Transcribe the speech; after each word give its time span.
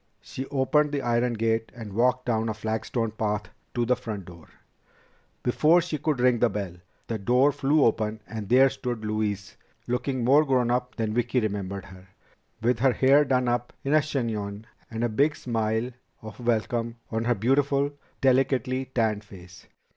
She 0.19 0.47
opened 0.47 0.91
the 0.91 1.03
iron 1.03 1.33
gate 1.33 1.71
and 1.75 1.93
walked 1.93 2.25
down 2.25 2.49
a 2.49 2.55
flagstone 2.55 3.11
path 3.11 3.49
to 3.75 3.85
the 3.85 3.95
front 3.95 4.25
door. 4.25 4.47
Before 5.43 5.79
she 5.79 5.99
could 5.99 6.19
ring 6.19 6.39
the 6.39 6.49
bell, 6.49 6.73
the 7.05 7.19
door 7.19 7.51
flew 7.51 7.85
open 7.85 8.19
and 8.27 8.49
there 8.49 8.71
stood 8.71 9.05
Louise, 9.05 9.57
looking 9.85 10.23
more 10.23 10.43
grownup 10.43 10.95
than 10.95 11.13
Vicki 11.13 11.39
remembered 11.39 11.85
her, 11.85 12.07
with 12.63 12.79
her 12.79 12.93
dark 12.93 12.97
hair 13.01 13.23
done 13.23 13.47
up 13.47 13.73
in 13.83 13.93
a 13.93 14.01
chignon 14.01 14.65
and 14.89 15.03
a 15.03 15.07
big 15.07 15.35
smile 15.35 15.91
of 16.23 16.39
welcome 16.39 16.95
on 17.11 17.25
her 17.25 17.35
beautiful, 17.35 17.91
delicately 18.21 18.85
tanned 18.85 19.23
face. 19.23 19.67